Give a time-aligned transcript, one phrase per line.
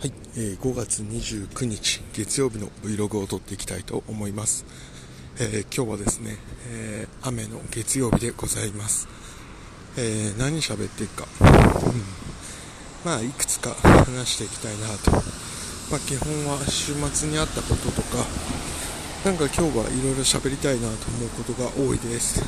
[0.00, 4.64] はい、えー5月29日月曜日の Vlog を撮っていきたいと思います、
[5.38, 6.38] えー今日はですね、
[6.70, 9.08] えー雨の月曜日でございます、
[9.98, 12.00] え何喋っていくか、うん。
[13.04, 15.10] まあいくつか話していきたいなと、
[15.90, 18.24] まあ、基本は週末にあったこととか
[19.26, 22.42] なんか今日はいろいろ喋りたいなと思うことが多いです、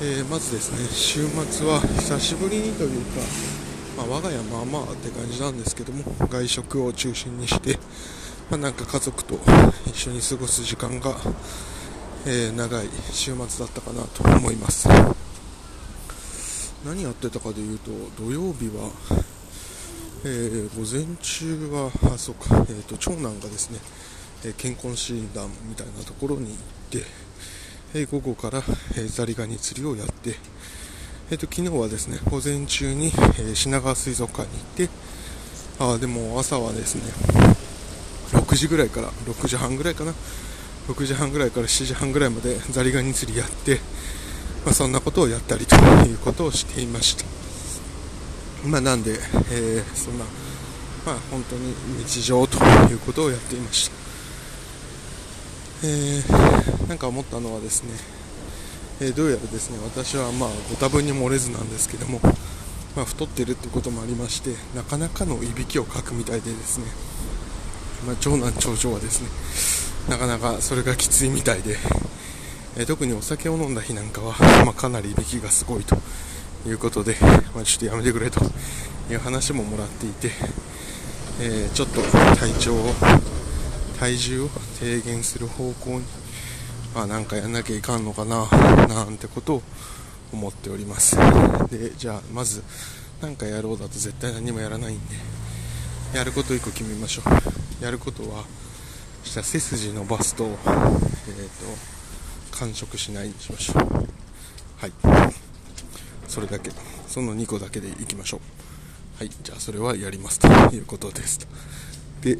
[0.00, 3.69] えまずですね週末は久しぶりにというか
[4.00, 7.78] まあ、我が家まあまあって感じなんですけども外食を中心にして、
[8.50, 9.38] まあ、なんか家族と
[9.86, 11.14] 一緒に過ごす時間が、
[12.26, 14.88] えー長い週末だったかなと思います。
[16.82, 18.90] 何やってたかでいうと土曜日は、
[20.24, 23.78] えー午前中はあそうか、えーと長男がですね、
[24.46, 26.56] え健康診断みたいなところに行っ
[26.90, 27.04] て、
[27.92, 28.62] えー午後から、
[28.96, 30.36] えザリガニ釣りをやって
[31.30, 34.88] えっと昨日はですね午前中に、えー品川水族館に行って
[35.78, 37.02] あでも朝はですね
[38.32, 40.12] 6時ぐらいから6時半ぐらいかな。
[40.88, 43.78] 6時半ぐらいから7時半ぐらいまでザリガニ釣りやって、
[44.64, 47.24] まあ、そんなことをやったりということをしていました。
[48.66, 50.24] まあなんで、えーそんな
[51.06, 52.58] まあ本当に日常と
[52.90, 53.96] いうことをやっていました。
[55.84, 58.19] えーなんか思ったのはですね
[59.02, 62.20] えどうやらですね私はまあご多分に漏れずなんですけども、
[62.94, 66.84] まあ、太ってるってこともありましてなかなかのいびきをかくみたいでですね、
[68.06, 69.22] まあ、長男長女はです
[70.08, 71.76] ねなかなかそれがきついみたいで、
[72.76, 74.34] え特にお酒を飲んだ日なんかは、
[74.64, 75.96] まあ、かなりいびきがすごいと
[76.66, 77.16] いうことで、
[77.54, 78.40] ま、ちょっとやめてくれと
[79.10, 80.30] いう話ももらっていて、
[81.40, 82.00] えーちょっと
[82.36, 82.94] 体調を
[84.00, 84.48] 体重を
[84.80, 86.04] 低減する方向に
[86.94, 88.46] あ、なんかやんなきゃいかんのかな
[88.88, 89.62] なんてことを
[90.32, 91.16] 思っております。
[91.70, 92.62] でじゃあまず
[93.20, 95.16] 何かやろうだと絶対何もやらないんで
[96.14, 97.22] やること1個決めましょ
[97.80, 97.84] う。
[97.84, 98.44] やることは
[99.24, 100.58] した背筋伸ばすと,、えー、と
[102.58, 104.08] 完食しないにしましょう。
[104.78, 104.92] はい。
[106.26, 106.70] それだけ。
[107.06, 108.40] その2個だけでいきましょう。
[109.18, 109.30] はい。
[109.42, 111.40] じゃあそれはやりますということです
[112.22, 112.36] で、え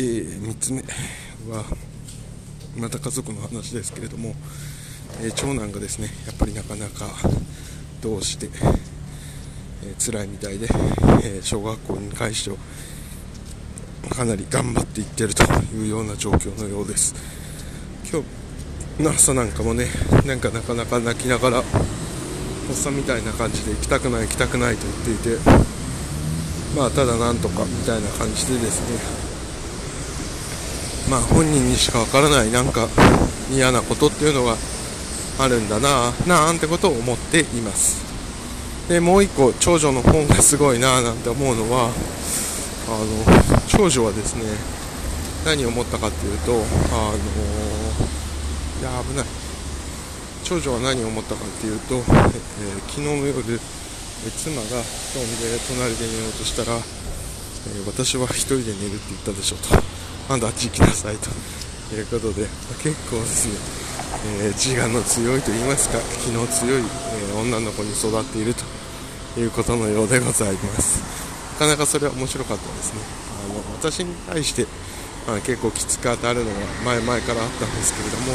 [0.00, 0.82] ー3つ目
[1.50, 1.64] は
[2.76, 4.34] また家族の話ですけれども、
[5.22, 7.06] えー長男がですねやっぱりなかなか
[8.00, 8.48] どうして、
[9.84, 10.66] えー辛いみたいで、
[11.24, 12.56] えー小学校に返しては
[14.14, 17.14] かなり頑張っていってるというような状況のようです。
[18.10, 19.86] 今日の朝なんかもね
[20.26, 21.64] なんかなかなか泣きながらおっ
[22.74, 25.38] さんみたいな感じで行きたくない行きたくないと言っていて
[26.76, 29.27] まあただなんとかみたいな感じでですね
[31.10, 32.88] まあ本人にしかわからないなんか
[33.50, 34.56] 嫌なことっていうのが
[35.38, 38.06] あるんだななんてことを思っています。
[38.88, 41.90] でもう一個長女の方がすごいななんて思うのは
[42.88, 44.44] あの長女はですね
[45.44, 46.60] 何を思ったかっていうとあの
[48.80, 49.26] いや危ない。
[50.44, 52.02] 長女は何を思ったかっていうと、えー
[52.88, 53.60] 昨日の夜
[54.26, 54.82] え妻が布団
[55.38, 59.97] で隣で寝ようとしたら、えー私は一人で寝るって言ったでしょうと。
[60.28, 61.30] あんたあっち行きなさいと
[61.94, 63.56] いうことで、ま結構ですね、
[64.42, 71.00] えー自我の強いと言いますか気の強い、えー女の子に育っているということのようでございます。
[71.60, 73.00] なかなかそれは面白かったですね。
[73.40, 74.66] あの私に対して、
[75.26, 78.32] まあ、結構きつく当たるのが前々からあったんですけれども、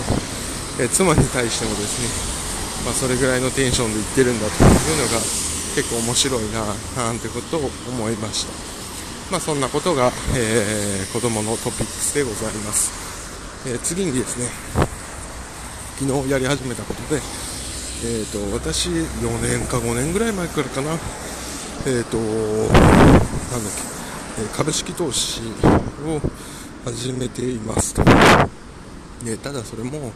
[0.79, 5.21] えー妻に対してもですね、まあ、それぐらいのテンションで言ってるんだというのが
[5.75, 6.65] 結構面白いな
[7.05, 8.72] なんてことを思いました。
[9.31, 14.47] まあそんなことが、えー子供のトピックスでございます、えー次にですね
[16.00, 17.22] 昨日やり始めたことで、
[18.03, 20.97] えー、と私4年か5年ぐらい前からかな。
[21.85, 23.73] えっ、となんだっ
[24.35, 25.41] け、株式投資
[26.07, 26.22] を
[26.85, 28.03] 始めていますと。
[29.23, 30.12] でただそれも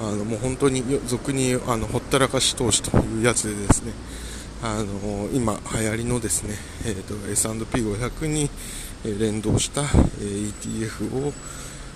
[0.00, 3.92] あのもう本当に俗にあのほったらかし投資というやつでですね
[4.60, 6.54] あの今流行りのですね、
[6.84, 8.50] えー、と S&P500 に
[9.04, 11.32] 連動した、ETF を、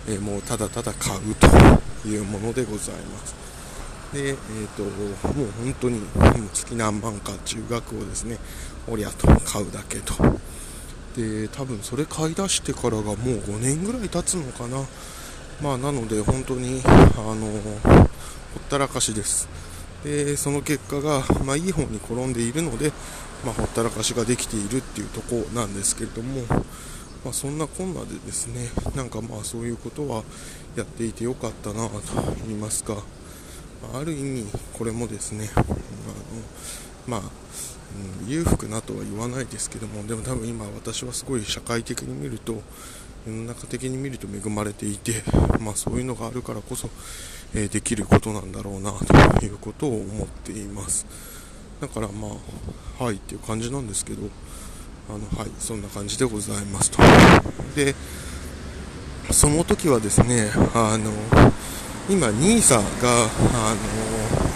[0.06, 3.34] えーもうただただ買うというものでございます。
[4.12, 6.00] で、えー、ともう本当に
[6.52, 8.38] 月何万か中額をですね
[8.88, 10.14] おりゃと買うだけと。
[11.16, 14.84] で多分それ買い出してからがもう5年ぐらい経つのかな。
[15.60, 19.48] まあなので本当にあのほったらかしです。
[20.04, 22.92] でその結果が、まあ、いい方に転んでいるので、
[23.44, 26.42] まあ、ほったらかしができているっていうところなんですけれども、
[27.24, 30.24] まあ、そんなこんなでですねなんかまあそういうことは
[30.76, 32.00] やっていてよかったなと
[32.46, 35.66] 言いますか、まあある意味これもですねあの
[37.06, 37.20] まあ
[38.22, 42.62] うん、裕福なとは言わないですけどもでも多分今私はすごい社会的に見ると
[43.26, 45.22] 世の中的に見ると恵まれていて、
[45.60, 46.88] まあ、そういうのがあるからこそ、
[47.54, 48.92] えー、できることなんだろうな
[49.38, 51.06] ということを思っています。
[51.80, 52.28] だからま
[53.00, 54.22] あはいっていう感じなんですけど
[55.08, 56.98] あのはいそんな感じでございますと。
[57.74, 57.94] で
[59.30, 61.10] その時はですねあの
[62.08, 64.52] 今 NISA があの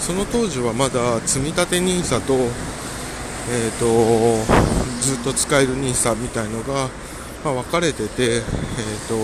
[0.00, 4.44] その当時はまだ積み立て NISA と,、えーと、
[5.02, 6.88] ずっと使える NISA みたいのが、
[7.44, 9.14] まあ、分かれてて、えーと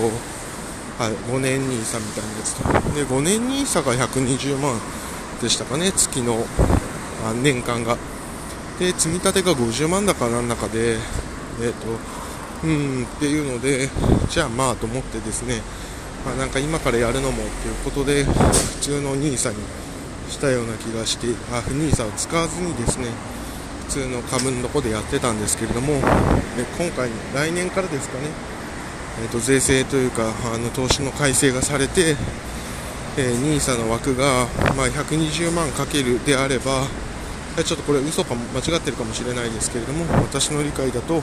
[1.02, 2.62] はい、5年 NISA みたいなやつと。
[2.94, 4.78] で5年 NISA が120万
[5.42, 6.44] でしたかね月の
[7.26, 7.96] あ年間が。
[8.78, 11.86] で積み立てが50万だかなんだかでえっ、ー、と
[12.64, 13.88] うんっていうので
[14.28, 15.60] じゃあまあと思ってですね
[16.24, 18.32] まあ、なんか今からやるのもっていうことで普
[18.80, 19.56] 通の NISA に
[20.30, 23.08] したような気がしてあ NISA を使わずにですね
[23.86, 28.28] 普通の株のとこでやってたんですけれども今回来年からですかね、
[29.22, 32.16] えー、と税制というかあの投資の改正がされて、
[33.16, 34.46] え、NISA の枠が、
[34.76, 36.86] まあ、120万かけるであれば
[37.62, 41.22] ちょっとこれ嘘か間違ってるかもしれないですけれども私の理解だと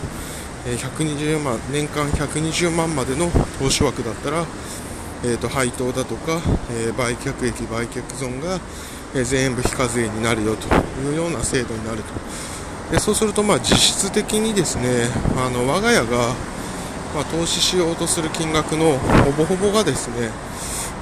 [0.66, 3.30] 120万年間120万までの
[3.60, 4.46] 投資枠だったら
[5.24, 6.42] えーと、配当だとか、
[6.72, 8.60] えー、売却益、売却損が、
[9.14, 10.68] えー、全部非課税になるよと
[11.02, 12.14] いうような制度になると
[12.92, 15.08] でそうするとまあ実質的にですね
[15.38, 16.34] あの我が家が、
[17.16, 20.30] まあ、投資しようとする金額のほぼほぼがですね、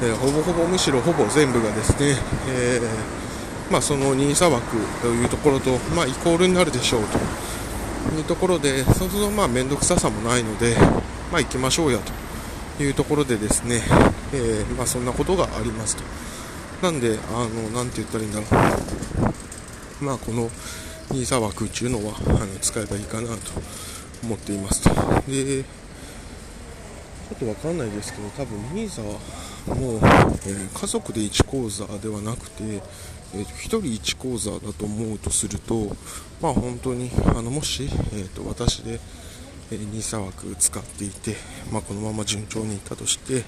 [0.03, 2.15] えー、ほぼほぼむしろほぼ全部がですね、
[2.49, 2.79] え
[3.71, 7.01] まあ、その NISA 枠というところと、まあ、イコールになるでしょう
[8.09, 10.75] というところでそうするとまあ面倒くささもないので、
[11.31, 12.28] まあ、行きましょうやと。
[12.83, 13.81] いうところでですね、
[14.33, 16.03] えー、まあ、そんなことがありますと。
[16.81, 18.45] なんで、あの、なんて言ったらいいんだろ
[20.01, 20.03] う。
[20.03, 20.49] まあ、この
[21.09, 23.35] NISA 枠っていうのは、あの、使えばいいかなと
[24.23, 24.89] 思っていますと。
[25.29, 29.19] で、ちょっとわかんないですけど、多分 NISA は
[29.75, 35.95] もう、えー、家族で1口座ではなくて、えー、1人1口座だと思うとすると、
[36.41, 38.99] まあ本当に、あの、もし、えーと私で、
[39.71, 41.35] え NISA 枠使っていて、
[41.71, 43.43] まあ、このまま順調にいったとして、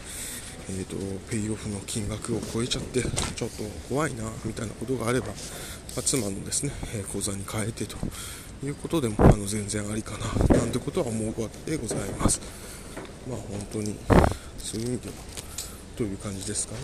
[0.69, 0.95] えーと、
[1.29, 5.33] ペイオフの金額を超えちゃってちょっと怖いなみたいなことがあれば、ま
[5.97, 7.97] あ、妻のですね、え口座に変えてと
[8.63, 10.11] いうことでもあの全然ありか
[10.49, 12.39] ななんてことは思うわけでございます。
[13.27, 13.95] まあ本当に
[14.57, 15.13] そういう意味では
[15.97, 16.79] という感じですかね。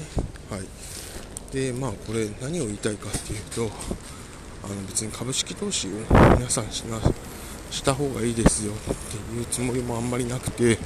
[0.49, 1.53] はい。
[1.53, 3.71] で、まあこれ何を言いたいかっていうと、
[4.63, 5.91] あの別に株式投資を
[6.35, 6.99] 皆さんしな
[7.71, 10.77] した方がいいですよっていうつもりもあんまりなくて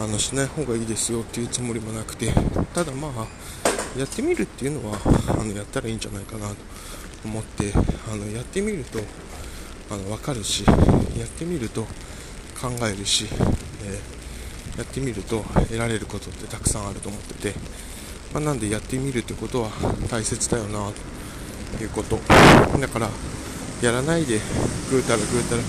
[0.00, 2.32] あのしない方がいいですよっていうつもりもなくて
[2.74, 3.26] ただまあ
[3.98, 6.54] やってみるっていうのはあのやったらいいんじゃないかなと
[7.24, 7.72] 思って
[8.10, 9.00] あのやってみると
[9.90, 10.72] あの分かるしや
[11.24, 11.82] ってみると
[12.60, 13.26] 考えるし、
[13.84, 17.54] えー、やってみると得られることってたくさんあると思ってて、
[18.32, 19.70] まあ、なんでやってみるってことは
[20.10, 20.90] 大切だよな
[21.76, 22.18] ということ。
[22.78, 23.08] だから
[23.82, 24.40] やらないで
[24.90, 25.62] ぐうたらぐうたら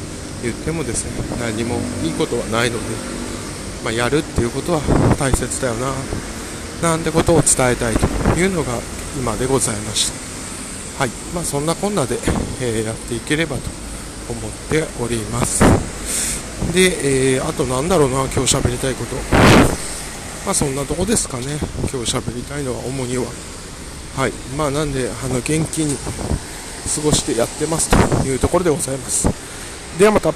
[0.43, 2.83] 言ってもですね何もいいことはないので、
[3.83, 4.81] まあ、やるっていうことは
[5.19, 5.93] 大切だよな。
[6.81, 8.07] なんてことを伝えたいと
[8.39, 8.71] いうのが
[9.17, 10.11] 今でございまし
[10.97, 11.03] た。
[11.03, 11.09] はい。
[11.33, 12.15] まあそんなこんなで、
[12.61, 13.63] えー、やっていければと
[14.29, 15.63] 思っております。
[16.73, 19.15] で、えー、あとなんだろうな今日喋りたいこと。
[20.45, 21.57] まあそんなとこですかね。
[21.91, 23.25] 今日喋りたいのは主には。
[24.15, 24.31] はい。
[24.57, 29.27] まあなんであの元気に過ごしてやってますというところでございます。
[29.97, 30.33] ではまた